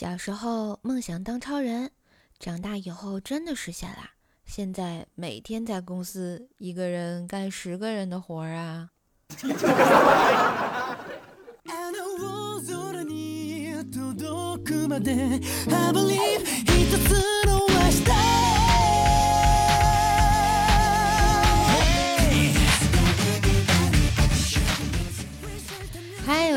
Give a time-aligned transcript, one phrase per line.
[0.00, 1.90] 小时候梦想当超人，
[2.38, 3.98] 长大以后真的实现了。
[4.46, 8.88] 现在每天在公司一个人干十个人的活儿啊！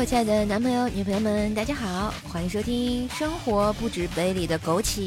[0.06, 4.98] 亲爱的男朋友、女朋友们，大家好，欢迎收听《生活不止杯里的枸杞》，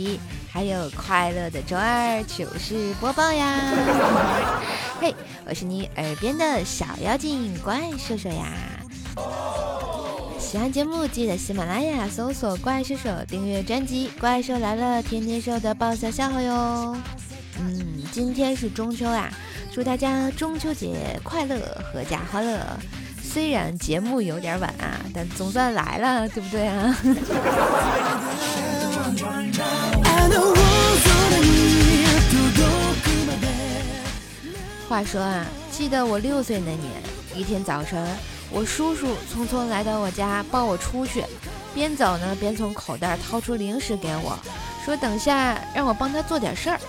[0.51, 3.61] 还有快乐的周二糗事播报呀！
[5.00, 5.14] 嘿，
[5.46, 8.52] 我是你耳边的小妖精怪兽兽呀！
[10.39, 16.97] 喜欢节目记得喜马拉雅搜索“怪兽手”，订阅专辑《怪兽来了》，天天收的爆笑笑话哟！
[17.60, 19.29] 嗯，今天是中秋啊，
[19.71, 21.55] 祝大家中秋节快乐，
[21.93, 22.60] 阖家欢乐！
[23.37, 26.89] 虽然节目有点晚啊，但总算来了，对不对啊？
[34.89, 36.79] 话说啊，记得我六岁那年，
[37.35, 38.03] 一天早晨，
[38.49, 41.23] 我叔叔匆匆来到我家抱我出去，
[41.75, 44.35] 边走呢边从口袋掏出零食给我，
[44.83, 46.79] 说等下让我帮他做点事儿。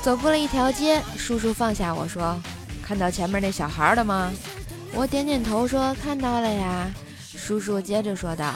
[0.00, 2.34] 走过了一条街，叔叔放下我说
[2.82, 4.32] ：“看到前面那小孩了吗？”
[4.96, 6.90] 我点点头说：“看到了呀。”
[7.36, 8.54] 叔叔接着说道：“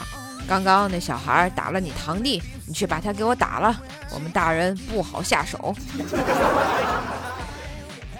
[0.49, 3.79] 刚刚那小孩打了你堂弟，你去把他给我打了。
[4.11, 5.73] 我们大人不好下手。”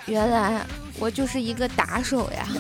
[0.06, 0.62] 原来
[1.00, 2.48] 我就是一个打手呀！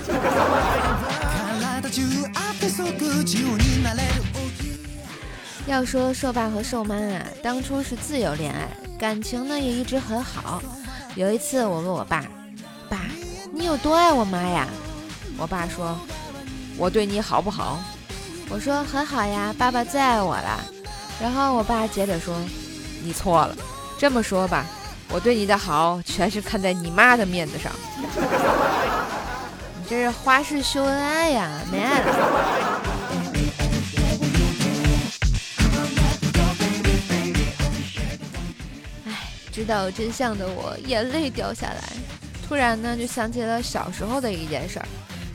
[5.67, 8.67] 要说瘦爸和瘦妈啊，当初是自由恋爱，
[8.97, 10.59] 感情呢也一直很好。
[11.13, 12.25] 有一次我问我爸
[12.89, 12.97] ：“爸，
[13.53, 14.67] 你有多爱我妈呀？”
[15.41, 15.97] 我爸说
[16.77, 17.79] ：“我对你好不好？”
[18.47, 20.63] 我说：“很好呀，爸爸最爱我了。”
[21.19, 22.37] 然后我爸接着说
[23.01, 23.57] ：“你错了，
[23.97, 24.63] 这么说吧，
[25.09, 27.71] 我对你的好全是看在你妈的面子上。
[29.79, 32.15] 你这是花式秀恩爱呀，没爱了。”
[39.09, 39.11] 哎，
[39.51, 41.81] 知道真相的我眼泪掉下来，
[42.47, 44.85] 突然呢就想起了小时候的一件事儿。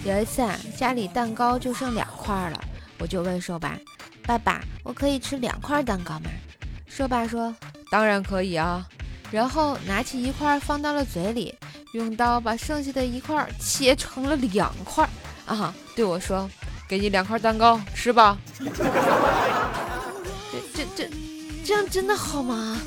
[0.07, 2.65] 有一次啊，家里蛋糕就剩两块了，
[2.99, 3.77] 我就问瘦爸
[4.25, 6.31] ：“爸爸，我可以吃两块蛋糕吗？”
[6.87, 7.53] 瘦爸说
[7.91, 8.87] ：“当然可以啊。”
[9.33, 11.53] 然后拿起一块放到了嘴里，
[11.93, 15.09] 用刀把剩下的一块切成了两块
[15.45, 16.49] 啊，对我说
[16.87, 18.39] ：“给你两块蛋糕，吃吧。”
[20.53, 21.11] 这这这，
[21.65, 22.79] 这样真的好吗？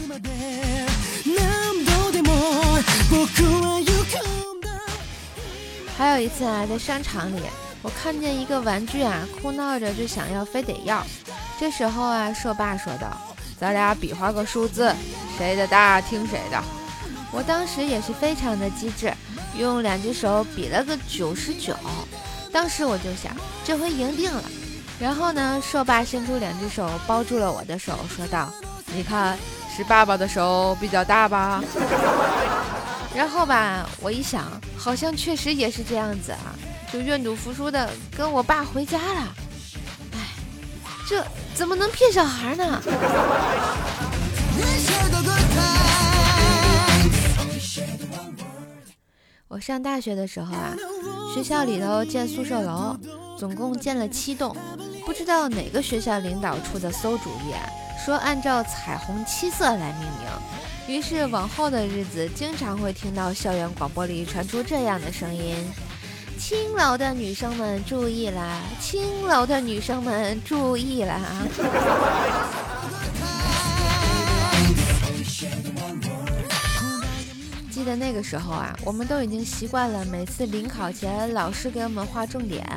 [6.00, 7.42] 还有一次啊，在商场里，
[7.82, 11.06] 我看见一个玩具啊，哭闹着就想要，非得要。
[11.60, 13.18] 这时候啊，硕爸说道
[13.60, 14.96] ：“咱俩比划个数字，
[15.38, 16.64] 谁的大听谁的。”
[17.34, 19.14] 我当时也是非常的机智，
[19.58, 21.76] 用两只手比了个九十九。
[22.50, 24.44] 当时我就想，这回赢定了。
[25.02, 28.50] 然后呢，硕爸伸出两只手包住了我的手，说道
[28.96, 29.38] ：“你看，
[29.76, 31.62] 是爸爸的手比较大吧？”
[33.16, 36.56] 然后吧，我一想，好像确实也是这样子啊，
[36.94, 39.36] 就愿赌服输的跟我爸回家了。
[40.14, 40.20] 哎，
[41.08, 41.26] 这
[41.56, 42.82] 怎么能骗小孩呢？
[49.48, 50.76] 我上大学的时候啊，
[51.34, 52.96] 学校里头建宿舍楼，
[53.38, 54.56] 总共建了七栋，
[55.06, 57.68] 不知道哪个学校领导出的馊主意啊，
[58.06, 60.30] 说按照彩虹七色来命名。
[60.90, 65.56] 于是往后的日子，经常会听到校园广播里传出这样的声音
[66.40, 71.22] ：“青楼的女生们注意啦，青楼的女生们注意啦！”
[77.70, 82.68] 记得那个时候啊，我们都已经习惯了每次临考前老师给我们划重点，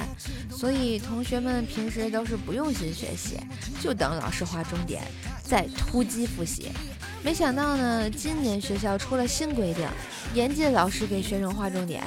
[0.50, 3.40] 所以同学们平时都是不用心学习，
[3.80, 5.02] 就等老师划重点，
[5.42, 6.70] 再突击复习。
[7.24, 9.86] 没想到呢，今年学校出了新规定，
[10.34, 12.02] 严禁老师给学生划重点，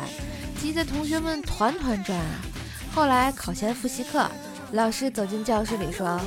[0.62, 2.42] 急得同学们团团转啊。
[2.94, 4.30] 后来考前复习课，
[4.74, 6.20] 老师走进教室里说：“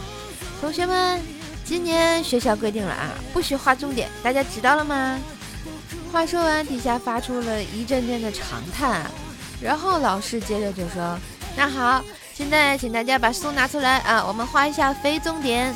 [0.61, 1.21] 同学们，
[1.65, 5.19] 今年学校规定了啊，不许划重点，大家知道了吗？”
[6.11, 9.03] 话说完，底下发出了一阵阵的长叹。
[9.61, 11.19] 然后老师接着就说
[11.55, 12.03] ：“那好，
[12.33, 15.75] 现在请大家把书拿出来啊，我们画一下非重点。”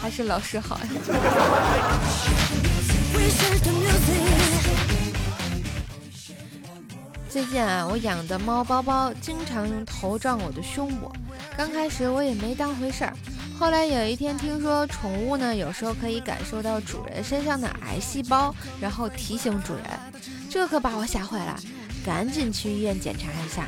[0.00, 0.86] 还是老师好呀。
[7.28, 11.12] 最近啊，我养的猫包包经常用头撞我的胸部。
[11.54, 13.12] 刚开始我也没当回事儿，
[13.58, 19.84] 后来有一天听说宠物呢，有时候可以感受到主人身上的癌细胞，然后提醒主人，
[20.48, 21.60] 这可把我吓坏了，
[22.04, 23.66] 赶紧去医院检查一下。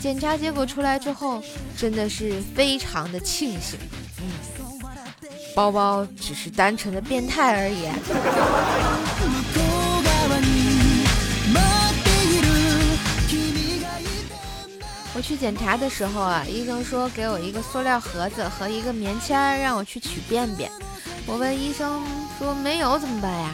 [0.00, 1.42] 检查结果出来之后，
[1.76, 3.80] 真的是非常的庆幸，
[4.20, 4.30] 嗯，
[5.54, 7.88] 包包只是单纯的变态而已。
[15.14, 20.70] 我去检查的时候啊，医生说给我一个塑料盒子和一个棉签，让我去取便便。
[21.26, 22.02] 我问医生
[22.38, 23.50] 说没有怎么办呀？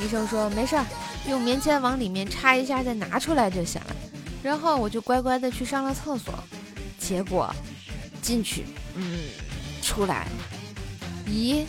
[0.00, 0.84] 医生说没事儿，
[1.26, 3.96] 用棉签往里面插一下再拿出来就行了。
[4.42, 6.32] 然后我就乖乖的去上了厕所，
[7.00, 7.52] 结果
[8.22, 9.22] 进去，嗯，
[9.82, 10.28] 出来，
[11.28, 11.64] 咦，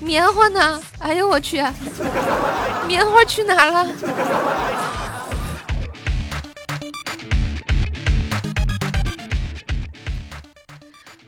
[0.00, 0.82] 棉花呢？
[0.98, 1.64] 哎呦我去，
[2.86, 3.86] 棉花去哪了？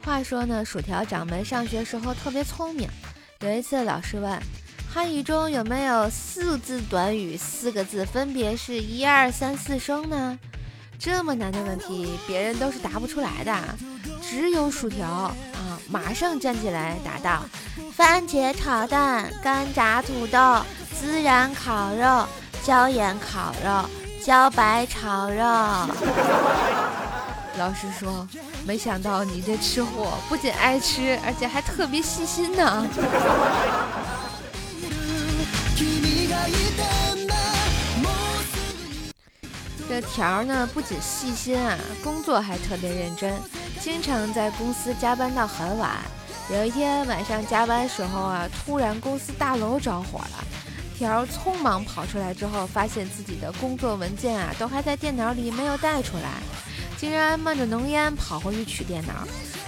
[0.05, 2.89] 话说呢，薯条掌门上学时候特别聪明。
[3.41, 4.39] 有一次老师问，
[4.93, 10.39] 汉语中有没有四字短语，四个字分别是一二三四声呢？
[10.99, 13.57] 这么难的问题，别人都是答不出来的，
[14.21, 15.35] 只有薯条，
[15.91, 17.43] 马上站起来答道：
[17.97, 20.39] 番茄炒蛋、干炸土豆、
[21.03, 22.25] 孜然烤肉、
[22.63, 23.91] 椒盐烤肉、
[24.25, 25.43] 茭白炒肉。
[27.59, 28.27] 老师说，
[28.65, 32.87] 没想到你这吃货不仅爱吃，而且还特别细心呢。
[39.89, 43.35] 这条呢，不仅细心啊，工作还特别认真，
[43.81, 45.93] 经常在公司加班到很晚。
[46.53, 50.45] 有一天晚上加班时候啊，突然公司大楼着火了，
[50.99, 56.43] 条匆忙跑出来之后，发现自己的工作文件啊都还在电脑里没有带出来，
[56.99, 59.27] 竟然冒着浓烟跑回去取电脑。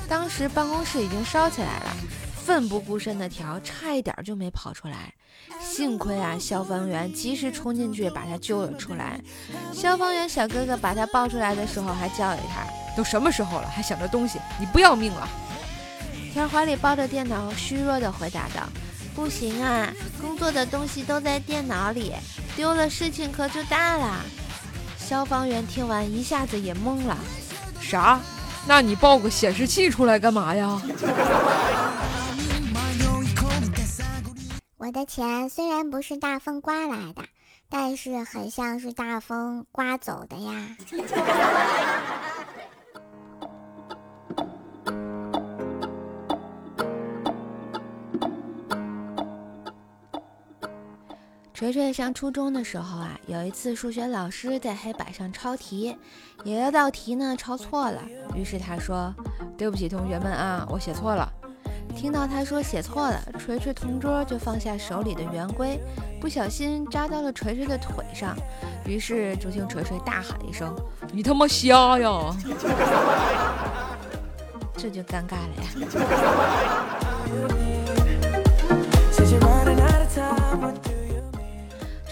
[0.08, 1.96] 当时办公室已经烧起来了，
[2.44, 5.14] 奋不顾身的条差一点就没跑出来。
[5.60, 9.18] 幸亏啊，消防员及时冲进去把他救了出来。
[9.72, 12.66] 消防员小哥哥把他抱出来的时候，还教育他
[12.96, 14.40] ：“都什么时候了，还想着东西？
[14.58, 15.28] 你不要命了？”
[16.32, 18.62] 条怀里抱着电脑，虚弱地回答道
[19.14, 22.14] ：“不行啊，工作的东西都在电脑里，
[22.56, 24.20] 丢了事情可就大了。”
[24.98, 27.18] 消防员听完一下子也懵了
[27.80, 28.18] ：“啥？
[28.66, 30.80] 那你抱个显示器出来干嘛呀？”
[34.78, 37.22] 我的钱虽然不是大风刮来的，
[37.68, 40.76] 但是很像是大风刮走的呀。
[51.62, 55.96] 锤锤上初中的时候啊，有一次数学老师在黑板上抄题，
[56.42, 58.02] 有一道题呢抄错了，
[58.34, 59.14] 于是他说
[59.56, 61.32] ：“对不起，同学们啊，我写错了。”
[61.94, 65.78] 听到他说写错了，锤锤同桌就放下手里的圆规，
[66.20, 68.36] 不小心扎到了锤锤的腿上，
[68.84, 70.74] 于是就听锤锤大喊一声
[71.14, 72.36] ：“你他妈瞎呀！
[74.76, 75.68] ”这就尴尬了呀。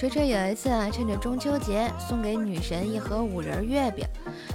[0.00, 4.02] 锤锤有一次啊，趁着中秋节送给女神一盒五仁月饼，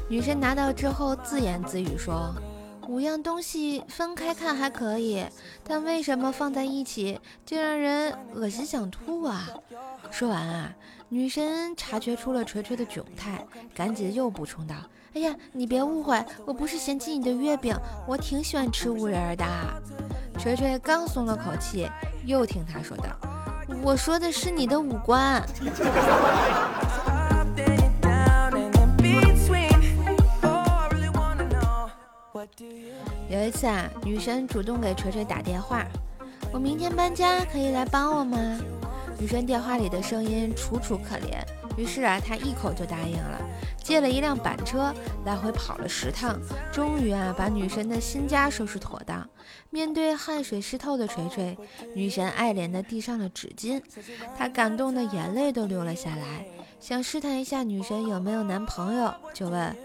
[0.09, 2.33] 女神拿到之后自言自语说。
[2.87, 5.23] 五样东西分开看还可以，
[5.63, 9.47] 但为什么放在一起就让人恶心想吐啊？
[10.09, 10.73] 说完啊，
[11.09, 14.73] 女神察觉出了锤锤的窘态，赶紧又补充道
[15.13, 17.75] ：“哎呀，你别误会，我不是嫌弃你的月饼，
[18.07, 19.45] 我挺喜欢吃五仁的。”
[20.41, 21.87] 锤锤刚松了口气，
[22.25, 23.05] 又听他说道
[23.85, 25.45] ：“我说的是你的五官。”
[33.29, 35.85] 有一次啊，女神主动给锤锤打电话
[36.51, 38.59] ：“我明天搬家，可以来帮我吗？”
[39.21, 41.37] 女神电话里的声音楚楚可怜，
[41.77, 43.39] 于是啊，她一口就答应了，
[43.83, 44.91] 借了一辆板车，
[45.25, 46.39] 来回跑了十趟，
[46.71, 48.99] 终于啊，把女神的新家收拾妥。
[49.69, 51.57] 面对汗水湿透的锤锤，
[51.93, 53.81] 女神爱怜地递上了纸巾，
[54.37, 56.45] 她感动的眼泪都流了下来，
[56.79, 59.75] 想试探一下女神有没有男朋友，就问。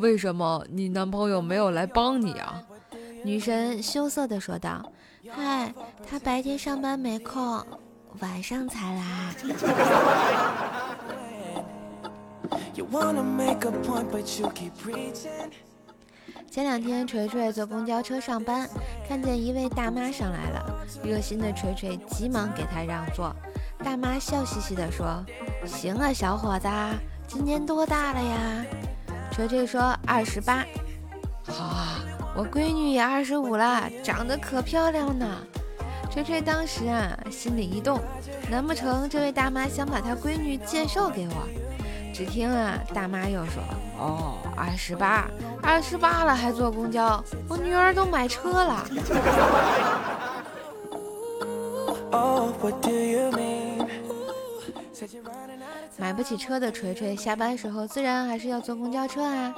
[0.00, 2.62] 为什么你男朋友没有来帮你啊？
[3.24, 4.92] 女神羞涩地说道
[5.30, 5.72] ：“嗨，
[6.08, 7.64] 他白天上班没空，
[8.20, 9.34] 晚上才来。
[16.56, 18.66] ”前两天，锤锤坐公交车上班，
[19.06, 23.36] 看见一位大妈上来了，热心的锤锤急忙给她让座。
[23.84, 25.22] 大妈笑嘻嘻地说
[25.68, 26.66] ：“行啊，小伙子，
[27.28, 28.64] 今年多大了呀？”
[29.30, 30.64] 锤锤说：“二十八。”
[31.44, 32.00] 好啊，
[32.34, 35.26] 我闺女也二十五了，长得可漂亮呢。
[36.10, 38.00] 锤锤当时啊，心里一动，
[38.50, 41.46] 难不成这位大妈想把她闺女介绍给我？
[42.16, 43.62] 只听啊，大妈又说
[44.00, 45.28] ：“哦，二十八，
[45.62, 48.88] 二十八了还坐公交，我女儿都买车了。
[55.98, 59.54] ”买不起车的锤锤，下班时候自然还是要坐公交车啊。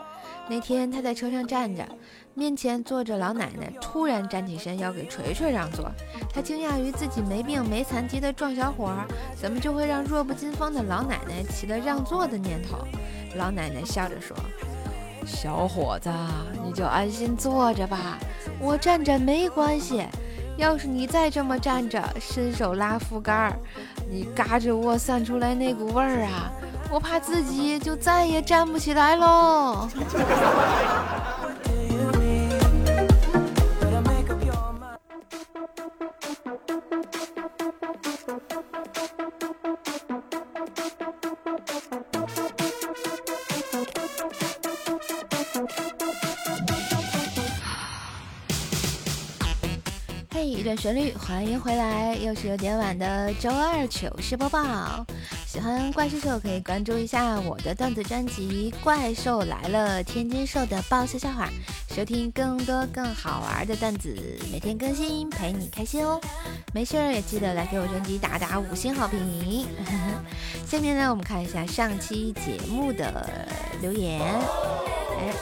[0.50, 1.86] 那天他在车上站着，
[2.32, 5.90] 面前坐着老奶奶，突然站起身要给锤锤让座。
[6.32, 8.90] 他惊讶于自己没病没残疾的壮小伙，
[9.36, 12.78] 怎么就会让弱不禁风的老奶奶起了让座的念头。
[13.36, 14.34] 老奶奶笑着说
[15.26, 16.10] ：“小伙子，
[16.64, 18.18] 你就安心坐着吧，
[18.58, 20.02] 我站着没关系。
[20.56, 23.54] 要是你再这么站着，伸手拉扶杆，
[24.10, 26.50] 你嘎吱窝散出来那股味儿啊！”
[26.90, 29.88] 我怕自己就再也站不起来喽。
[50.30, 55.06] 嘿，一段旋律，欢迎回来，又是有点晚的周二糗事播报。
[55.58, 61.48] 喜欢怪兽兽可以关注一下我的段子专辑《怪兽来了》，天津兽的爆笑笑话，
[61.92, 64.16] 收听更多更好玩的段子，
[64.52, 66.20] 每天更新陪你开心哦。
[66.72, 69.66] 没事儿也记得来给我专辑打打五星好评。
[70.64, 73.28] 下面呢，我们看一下上期节目的
[73.82, 74.22] 留言。
[74.22, 75.34] 哎，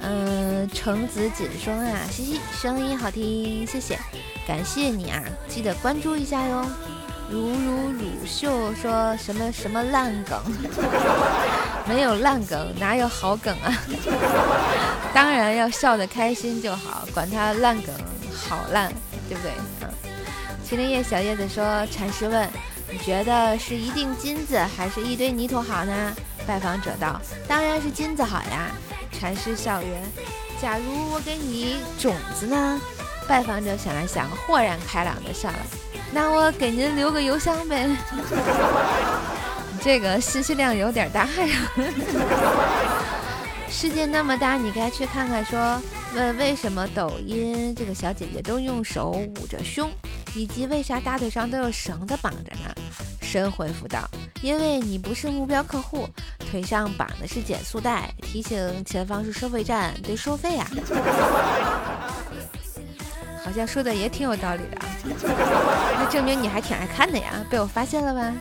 [0.00, 3.96] 嗯，橙子锦霜啊，嘻嘻，声音好听，谢谢，
[4.44, 6.66] 感谢你啊，记得关注一下哟。
[7.30, 10.38] 如如乳秀说什么什么烂梗，
[11.88, 13.72] 没有烂梗，哪有好梗啊？
[15.14, 17.94] 当然要笑得开心就好，管他烂梗
[18.48, 18.92] 好烂，
[19.28, 19.52] 对不对？
[19.80, 19.88] 嗯。
[20.68, 22.48] 麒麟叶小叶子说：禅师问，
[22.90, 26.12] 你觉得是一锭金子还是一堆泥土好呢？
[26.46, 28.70] 拜访者道：当然是金子好呀。
[29.12, 30.02] 禅师笑曰：
[30.60, 32.80] 假如我给你种子呢？
[33.28, 35.56] 拜访者想了想，豁然开朗的笑了。
[36.12, 37.88] 那我给您留个邮箱呗，
[39.82, 41.72] 这个信息量有点大呀。
[43.70, 45.42] 世界那么大，你该去看看。
[45.44, 45.80] 说
[46.14, 49.90] 问为什么抖音这个小姐姐都用手捂着胸，
[50.34, 52.74] 以及为啥大腿上都有绳子绑着呢？
[53.22, 54.06] 神回复道：
[54.42, 56.06] 因为你不是目标客户，
[56.38, 60.68] 腿上绑的是减速带，提醒前方是收费站，得收费啊。
[63.52, 64.88] 好像说的也挺有道理的啊，
[65.98, 68.32] 那证明你还挺爱看的呀，被我发现了吧？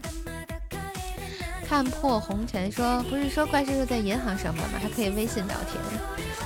[1.67, 4.79] 看破红尘说，不是说怪叔叔在银行上班吗？
[4.81, 5.83] 还可以微信聊天，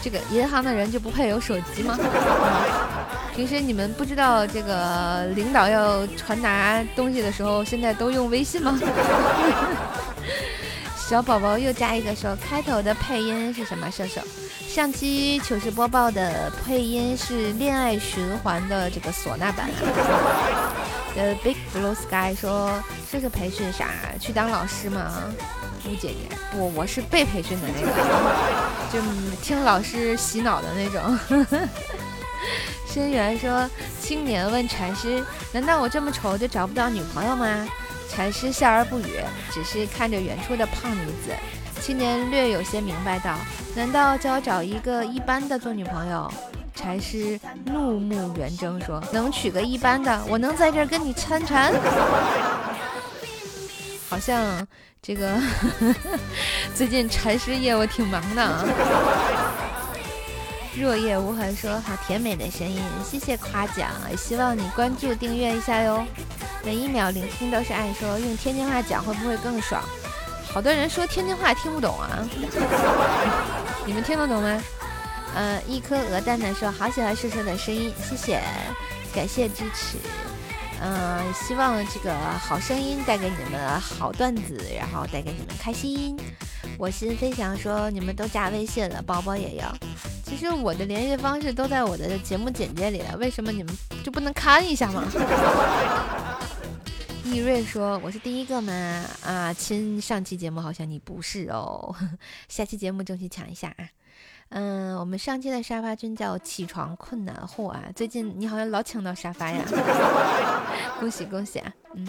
[0.01, 1.95] 这个银行的人就不配有手机吗？
[3.35, 8.79] 平时你们不知道这个领导要传达东西的时候，现在都用微信吗？
[11.07, 13.91] 小宝宝又加一个说，开头的配音是什么？
[13.91, 14.19] 射手。
[14.67, 19.69] 上期糗事播报的配音是《恋爱循环》的这个唢呐版。
[21.15, 22.71] 呃，Big Blue Sky 说
[23.11, 23.87] 这是培训啥？
[24.19, 25.13] 去当老师吗？
[25.87, 27.87] 吴姐姐，不，我是被培训的那个，
[28.91, 28.99] 就
[29.43, 31.19] 听老师洗脑的那种。
[32.91, 33.69] 深源说
[34.01, 37.67] 青年问禅师：难道我这么丑就找不到女朋友吗？
[38.09, 39.19] 禅师笑而不语，
[39.51, 41.33] 只是看着远处的胖女子。
[41.81, 43.35] 青年略有些明白道
[43.75, 46.31] ：“难道叫我找一个一般的做女朋友？”
[46.73, 51.73] 禅师怒目圆睁说：“能娶个一般的，我能在这儿跟你参禅？”
[54.09, 54.65] 好像
[55.01, 55.37] 这个
[56.73, 58.65] 最近禅师业务挺忙的啊。
[60.77, 66.05] 若叶无痕说：“好甜美的声音，谢谢夸奖，希望你关注订阅一下哟。
[66.65, 69.81] 每一秒聆听都是爱，说用天津话讲会不会更爽？”
[70.51, 72.27] 好多人说天津话听不懂啊，
[73.85, 74.61] 你们听得懂吗？
[75.33, 78.41] 呃，一颗鹅蛋蛋说好喜欢叔叔的声音，谢谢，
[79.13, 79.97] 感谢支持。
[80.81, 86.17] 嗯，希望这个好声音带给你们好段子，然后带给你们开心。
[86.77, 89.73] 我心飞翔说你们都加微信了，宝宝也要。
[90.25, 93.71] 其实我的联系方式都在我的节目简介里了，为什么你们
[94.03, 95.03] 就不能看一下吗？
[97.23, 98.73] 易瑞说：“我是第一个吗？
[99.23, 101.95] 啊，亲，上期节目好像你不是哦，
[102.49, 103.87] 下期节目争取抢一下啊。
[104.49, 109.63] 嗯，我们上期的沙发君叫起床困难户啊，最近你好像老抢到沙发呀，
[110.99, 111.73] 恭喜恭喜啊！
[111.95, 112.07] 嗯，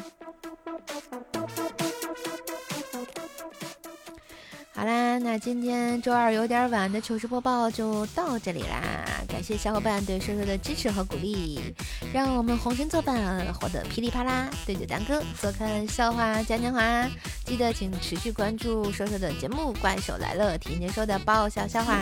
[4.76, 9.06] 好啦，那今天周二有点晚的糗事播报就到这里啦！
[9.26, 11.74] 感谢小伙伴对瘦瘦的支持和鼓励，
[12.12, 14.50] 让我们红星作伴，活得噼里啪啦！
[14.66, 17.08] 对酒当歌做看笑话嘉年华，
[17.46, 21.98] 记得请持续关注瘦瘦的节目《怪兽来了》，听见说的爆笑笑话，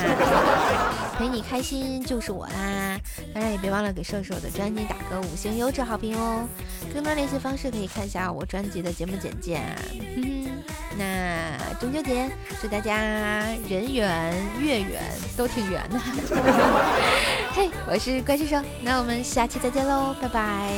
[1.16, 2.98] 陪你开心就是我啦！
[3.32, 6.44] 当然也别忘了给瘦瘦的专辑打个五星优质好评哦！
[6.92, 9.62] 更多联系方式可以看一下我专辑的节目简介。
[10.96, 12.30] 那中秋节。
[12.60, 13.02] 祝大家
[13.68, 15.02] 人圆月圆
[15.36, 15.98] 都挺圆的。
[17.52, 20.72] 嘿，我是怪兽兽，那我们下期再见喽，拜拜。